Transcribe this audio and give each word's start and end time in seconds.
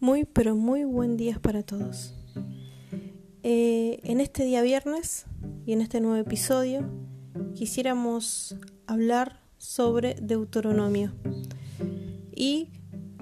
Muy, 0.00 0.24
pero 0.24 0.56
muy 0.56 0.84
buen 0.84 1.18
día 1.18 1.38
para 1.42 1.62
todos. 1.62 2.14
Eh, 3.42 4.00
en 4.02 4.20
este 4.20 4.44
día 4.44 4.62
viernes 4.62 5.26
y 5.66 5.74
en 5.74 5.82
este 5.82 6.00
nuevo 6.00 6.16
episodio 6.16 6.88
quisiéramos 7.54 8.56
hablar 8.86 9.42
sobre 9.58 10.14
Deuteronomio 10.14 11.12
y 12.34 12.70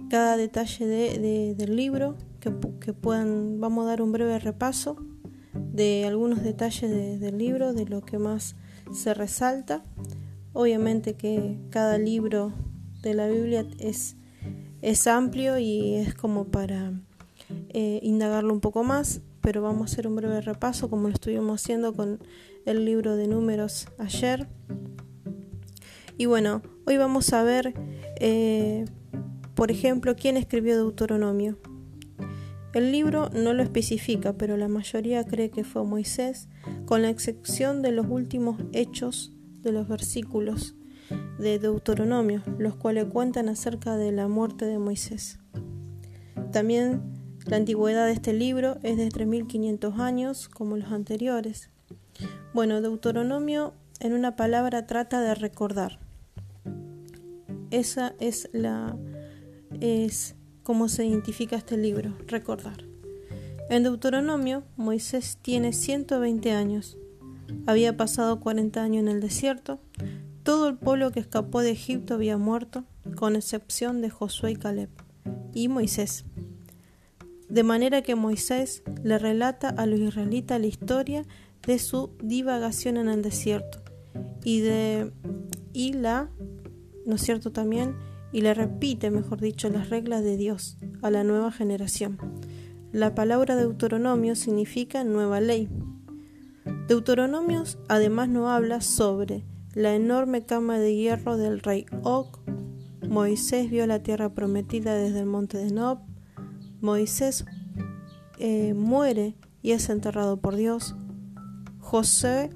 cada 0.08 0.36
detalle 0.36 0.86
del 1.56 1.74
libro 1.74 2.16
que, 2.38 2.52
puedan, 2.92 3.58
vamos 3.58 3.84
a 3.84 3.88
dar 3.88 4.00
un 4.00 4.12
breve 4.12 4.38
repaso 4.38 5.04
de 5.54 6.04
algunos 6.06 6.44
detalles 6.44 7.20
del 7.20 7.38
libro, 7.38 7.72
de 7.72 7.86
lo 7.86 8.02
que 8.02 8.18
más 8.18 8.54
se 8.94 9.14
resalta. 9.14 9.84
Obviamente 10.52 11.14
que 11.14 11.58
cada 11.70 11.98
libro 11.98 12.52
de 13.02 13.14
la 13.14 13.26
Biblia 13.26 13.66
es 13.80 14.14
es 14.82 15.06
amplio 15.06 15.58
y 15.58 15.94
es 15.94 16.14
como 16.14 16.44
para 16.46 16.92
eh, 17.70 18.00
indagarlo 18.02 18.52
un 18.52 18.60
poco 18.60 18.84
más, 18.84 19.20
pero 19.40 19.62
vamos 19.62 19.82
a 19.82 19.92
hacer 19.92 20.06
un 20.06 20.16
breve 20.16 20.40
repaso 20.40 20.90
como 20.90 21.08
lo 21.08 21.14
estuvimos 21.14 21.62
haciendo 21.62 21.94
con 21.94 22.20
el 22.66 22.84
libro 22.84 23.16
de 23.16 23.28
números 23.28 23.88
ayer. 23.98 24.48
Y 26.16 26.26
bueno, 26.26 26.62
hoy 26.86 26.96
vamos 26.96 27.32
a 27.32 27.42
ver, 27.42 27.74
eh, 28.20 28.84
por 29.54 29.70
ejemplo, 29.70 30.16
quién 30.16 30.36
escribió 30.36 30.76
Deuteronomio. 30.76 31.58
El 32.74 32.92
libro 32.92 33.30
no 33.30 33.54
lo 33.54 33.62
especifica, 33.62 34.34
pero 34.34 34.56
la 34.56 34.68
mayoría 34.68 35.24
cree 35.24 35.50
que 35.50 35.64
fue 35.64 35.84
Moisés, 35.84 36.48
con 36.84 37.02
la 37.02 37.08
excepción 37.08 37.82
de 37.82 37.92
los 37.92 38.06
últimos 38.08 38.60
hechos 38.72 39.32
de 39.62 39.72
los 39.72 39.88
versículos 39.88 40.76
de 41.38 41.58
Deuteronomio, 41.58 42.42
los 42.58 42.74
cuales 42.76 43.06
cuentan 43.06 43.48
acerca 43.48 43.96
de 43.96 44.12
la 44.12 44.28
muerte 44.28 44.64
de 44.66 44.78
Moisés. 44.78 45.38
También 46.52 47.02
la 47.46 47.56
antigüedad 47.56 48.06
de 48.06 48.12
este 48.12 48.32
libro 48.32 48.78
es 48.82 48.96
de 48.96 49.08
3500 49.08 49.98
años, 49.98 50.48
como 50.48 50.76
los 50.76 50.92
anteriores. 50.92 51.70
Bueno, 52.52 52.80
Deuteronomio 52.80 53.74
en 54.00 54.12
una 54.12 54.36
palabra 54.36 54.86
trata 54.86 55.20
de 55.20 55.34
recordar. 55.34 55.98
Esa 57.70 58.14
es 58.18 58.48
la 58.52 58.96
es 59.80 60.34
cómo 60.62 60.88
se 60.88 61.06
identifica 61.06 61.56
este 61.56 61.76
libro, 61.76 62.16
recordar. 62.26 62.84
En 63.70 63.82
Deuteronomio, 63.82 64.64
Moisés 64.76 65.38
tiene 65.40 65.72
120 65.72 66.52
años. 66.52 66.96
Había 67.66 67.96
pasado 67.96 68.40
40 68.40 68.82
años 68.82 69.02
en 69.02 69.08
el 69.08 69.20
desierto, 69.20 69.80
todo 70.48 70.66
el 70.66 70.78
pueblo 70.78 71.10
que 71.10 71.20
escapó 71.20 71.60
de 71.60 71.72
Egipto 71.72 72.14
había 72.14 72.38
muerto, 72.38 72.84
con 73.16 73.36
excepción 73.36 74.00
de 74.00 74.08
Josué 74.08 74.52
y 74.52 74.56
Caleb, 74.56 74.88
y 75.52 75.68
Moisés. 75.68 76.24
De 77.50 77.62
manera 77.62 78.00
que 78.00 78.14
Moisés 78.14 78.82
le 79.04 79.18
relata 79.18 79.68
a 79.68 79.84
los 79.84 80.00
israelitas 80.00 80.58
la 80.58 80.66
historia 80.66 81.26
de 81.66 81.78
su 81.78 82.16
divagación 82.22 82.96
en 82.96 83.10
el 83.10 83.20
desierto 83.20 83.82
y 84.42 84.60
de 84.60 85.12
y 85.74 85.92
la, 85.92 86.30
¿no 87.04 87.16
es 87.16 87.20
cierto 87.20 87.52
también? 87.52 87.94
Y 88.32 88.40
le 88.40 88.54
repite, 88.54 89.10
mejor 89.10 89.42
dicho, 89.42 89.68
las 89.68 89.90
reglas 89.90 90.24
de 90.24 90.38
Dios 90.38 90.78
a 91.02 91.10
la 91.10 91.24
nueva 91.24 91.52
generación. 91.52 92.16
La 92.90 93.14
palabra 93.14 93.54
Deuteronomio 93.54 94.34
significa 94.34 95.04
nueva 95.04 95.42
ley. 95.42 95.68
Deuteronomios 96.86 97.76
además 97.86 98.30
no 98.30 98.50
habla 98.50 98.80
sobre 98.80 99.44
la 99.78 99.94
enorme 99.94 100.44
cama 100.44 100.76
de 100.80 100.96
hierro 100.96 101.36
del 101.36 101.60
rey 101.60 101.86
Og. 102.02 102.40
Moisés 103.08 103.70
vio 103.70 103.86
la 103.86 104.02
tierra 104.02 104.34
prometida 104.34 104.92
desde 104.96 105.20
el 105.20 105.26
monte 105.26 105.56
de 105.56 105.70
Nob. 105.70 106.00
Moisés 106.80 107.44
eh, 108.40 108.74
muere 108.74 109.36
y 109.62 109.70
es 109.70 109.88
enterrado 109.88 110.38
por 110.38 110.56
Dios. 110.56 110.96
José, 111.78 112.50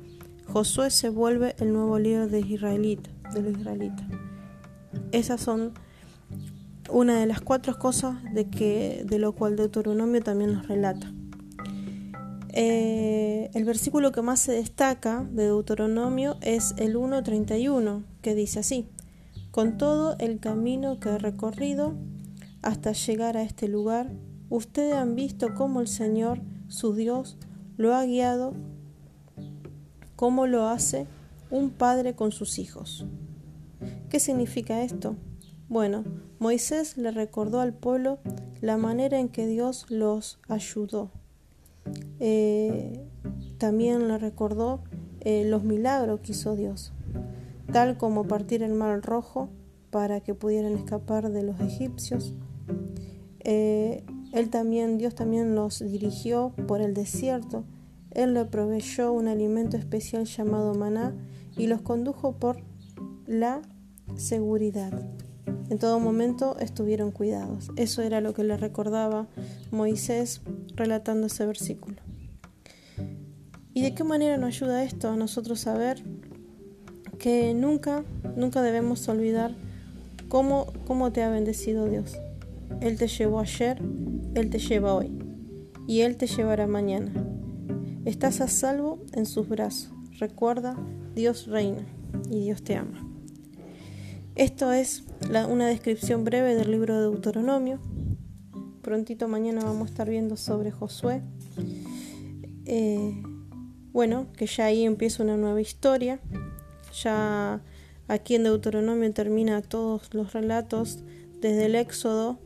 Josué 0.49 0.91
se 0.91 1.11
vuelve 1.11 1.55
el 1.61 1.73
nuevo 1.73 1.97
líder 2.01 2.29
de, 2.29 2.41
los 2.41 3.57
israelitas. 3.57 4.07
Esas 5.13 5.41
son 5.41 5.75
una 6.91 7.21
de 7.21 7.27
las 7.27 7.41
cuatro 7.41 7.79
cosas 7.79 8.17
de, 8.35 9.05
de 9.07 9.19
lo 9.21 9.33
cual 9.33 9.55
Deuteronomio 9.55 10.25
también 10.25 10.55
nos 10.55 10.67
relata. 10.67 11.13
Eh, 12.55 13.51
el 13.55 13.65
versículo 13.65 14.13
que 14.13 14.21
más 14.21 14.41
se 14.41 14.53
destaca 14.53 15.27
de 15.33 15.45
Deuteronomio 15.45 16.37
es 16.43 16.75
el 16.77 16.97
1.31, 16.97 18.05
que 18.21 18.35
dice 18.35 18.61
así, 18.61 18.87
con 19.51 19.79
todo 19.79 20.17
el 20.19 20.39
camino 20.39 21.01
que 21.01 21.09
he 21.09 21.19
recorrido 21.19 21.95
hasta 22.61 22.93
llegar 22.93 23.39
a 23.39 23.43
este 23.43 23.69
lugar, 23.69 24.13
ustedes 24.51 24.95
han 24.95 25.15
visto 25.15 25.55
cómo 25.55 25.81
el 25.81 25.89
Señor, 25.89 26.41
su 26.69 26.95
Dios, 26.95 27.39
lo 27.79 27.95
ha 27.95 28.05
guiado, 28.05 28.53
cómo 30.15 30.47
lo 30.47 30.69
hace 30.69 31.07
un 31.51 31.71
padre 31.71 32.15
con 32.15 32.33
sus 32.33 32.59
hijos. 32.59 33.07
¿Qué 34.11 34.21
significa 34.21 34.83
esto? 34.83 35.17
Bueno, 35.71 36.05
Moisés 36.39 36.99
le 36.99 37.13
recordó 37.13 37.61
al 37.61 37.73
pueblo 37.73 38.19
la 38.61 38.77
manera 38.77 39.19
en 39.19 39.31
que 39.31 39.47
Dios 39.47 39.87
los 39.89 40.39
ayudó 40.49 41.11
eh, 42.21 43.05
también 43.59 44.09
le 44.09 44.19
recordó 44.19 44.83
eh, 45.21 45.45
los 45.45 45.65
milagros 45.65 46.21
que 46.21 46.33
hizo 46.33 46.57
Dios, 46.57 46.93
tal 47.73 47.97
como 47.97 48.27
partir 48.27 48.63
el 48.63 48.75
mar 48.75 49.01
rojo 49.03 49.51
para 49.91 50.21
que 50.21 50.35
pudieran 50.35 50.73
escapar 50.73 51.31
de 51.31 51.43
los 51.43 51.61
egipcios. 51.61 52.35
Eh, 53.41 54.05
él 54.33 54.51
también, 54.51 54.99
Dios 54.99 55.15
también 55.15 55.55
los 55.55 55.81
dirigió 55.81 56.53
por 56.67 56.81
el 56.81 56.95
desierto. 56.95 57.65
Él 58.11 58.35
le 58.35 58.45
proveyó 58.47 59.13
un 59.13 59.29
alimento 59.29 59.77
especial 59.77 60.25
llamado 60.25 60.75
maná 60.75 61.15
y 61.57 61.67
los 61.67 61.83
condujo 61.83 62.33
por 62.33 62.57
la 63.27 63.63
seguridad. 64.17 64.93
En 65.73 65.79
todo 65.79 65.99
momento 65.99 66.59
estuvieron 66.59 67.13
cuidados. 67.13 67.71
Eso 67.77 68.03
era 68.03 68.21
lo 68.21 68.35
que 68.35 68.45
le 68.45 68.59
recordaba 68.59 69.27
Moisés 69.71 70.43
relatando 70.77 71.29
ese 71.29 71.47
versículo. 71.47 71.97
¿Y 73.73 73.81
de 73.81 73.95
qué 73.95 74.05
manera 74.05 74.37
nos 74.37 74.49
ayuda 74.49 74.85
esto 74.85 75.09
a 75.09 75.17
nosotros 75.17 75.61
saber 75.61 76.05
que 77.19 77.55
nunca, 77.55 78.05
nunca 78.37 78.61
debemos 78.61 79.09
olvidar 79.09 79.55
cómo, 80.29 80.67
cómo 80.87 81.11
te 81.11 81.23
ha 81.23 81.31
bendecido 81.31 81.87
Dios? 81.87 82.19
Él 82.83 82.99
te 82.99 83.09
llevó 83.09 83.41
ayer, 83.41 83.81
Él 84.35 84.51
te 84.51 84.59
lleva 84.59 84.93
hoy 84.93 85.11
y 85.89 86.03
Él 86.03 86.19
te 86.19 86.27
llevará 86.27 86.67
mañana. 86.67 87.15
Estás 88.05 88.43
a 88.43 88.49
salvo 88.49 89.03
en 89.15 89.25
sus 89.25 89.49
brazos. 89.49 89.91
Recuerda, 90.19 90.77
Dios 91.15 91.47
reina 91.47 91.87
y 92.29 92.41
Dios 92.41 92.63
te 92.63 92.77
ama. 92.77 93.12
Esto 94.35 94.73
es 94.73 95.05
una 95.49 95.67
descripción 95.67 96.25
breve 96.25 96.55
del 96.55 96.71
libro 96.71 96.95
de 96.95 97.03
Deuteronomio. 97.03 97.79
Prontito 98.81 99.29
mañana 99.29 99.63
vamos 99.63 99.89
a 99.89 99.91
estar 99.91 100.09
viendo 100.09 100.39
sobre 100.39 100.71
Josué. 100.71 101.21
Eh, 102.65 103.23
bueno, 103.93 104.29
que 104.35 104.47
ya 104.47 104.65
ahí 104.65 104.85
empieza 104.85 105.23
una 105.23 105.37
nueva 105.37 105.61
historia. 105.61 106.19
Ya 107.03 107.61
aquí 108.09 108.35
en 108.35 108.45
Deuteronomio 108.45 109.13
termina 109.13 109.61
todos 109.61 110.15
los 110.15 110.33
relatos 110.33 111.01
desde 111.43 111.67
el 111.67 111.75
Éxodo, 111.75 112.39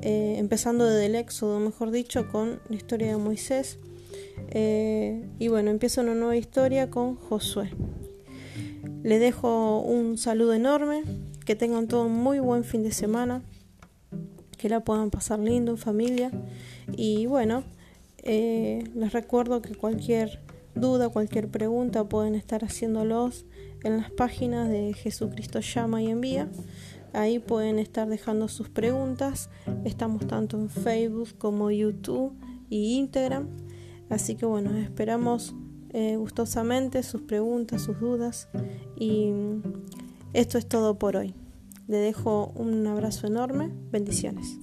eh, 0.00 0.36
empezando 0.38 0.86
desde 0.86 1.06
el 1.06 1.14
Éxodo, 1.14 1.60
mejor 1.60 1.90
dicho, 1.90 2.26
con 2.32 2.58
la 2.70 2.76
historia 2.76 3.08
de 3.08 3.18
Moisés. 3.18 3.78
Eh, 4.48 5.28
y 5.38 5.48
bueno, 5.48 5.70
empieza 5.70 6.00
una 6.00 6.14
nueva 6.14 6.36
historia 6.36 6.88
con 6.88 7.16
Josué. 7.16 7.70
Le 9.02 9.18
dejo 9.18 9.80
un 9.80 10.18
saludo 10.18 10.54
enorme, 10.54 11.02
que 11.46 11.54
tengan 11.54 11.86
todo 11.86 12.06
un 12.06 12.14
muy 12.14 12.40
buen 12.40 12.64
fin 12.64 12.82
de 12.82 12.92
semana, 12.92 13.42
que 14.56 14.68
la 14.68 14.80
puedan 14.80 15.10
pasar 15.10 15.38
lindo 15.38 15.70
en 15.72 15.78
familia. 15.78 16.30
Y 16.96 17.26
bueno, 17.26 17.62
eh, 18.22 18.84
les 18.94 19.12
recuerdo 19.12 19.62
que 19.62 19.74
cualquier 19.74 20.40
duda, 20.74 21.08
cualquier 21.08 21.48
pregunta 21.48 22.08
pueden 22.08 22.34
estar 22.34 22.64
haciéndolos 22.64 23.46
en 23.84 23.96
las 23.98 24.10
páginas 24.10 24.68
de 24.68 24.92
Jesucristo 24.94 25.60
llama 25.60 26.02
y 26.02 26.08
envía. 26.08 26.48
Ahí 27.12 27.38
pueden 27.38 27.78
estar 27.78 28.08
dejando 28.08 28.48
sus 28.48 28.68
preguntas. 28.68 29.48
Estamos 29.84 30.26
tanto 30.26 30.58
en 30.58 30.68
Facebook 30.68 31.36
como 31.38 31.70
YouTube 31.70 32.36
y 32.68 32.98
Instagram. 32.98 33.48
Así 34.10 34.34
que 34.34 34.46
bueno, 34.46 34.76
esperamos 34.76 35.54
eh, 35.92 36.16
gustosamente 36.16 37.02
sus 37.02 37.22
preguntas, 37.22 37.82
sus 37.82 37.98
dudas. 38.00 38.48
Y 38.96 39.32
esto 40.32 40.58
es 40.58 40.66
todo 40.66 40.98
por 40.98 41.16
hoy. 41.16 41.34
Le 41.86 41.96
dejo 41.96 42.52
un 42.54 42.86
abrazo 42.86 43.26
enorme. 43.26 43.70
Bendiciones. 43.90 44.58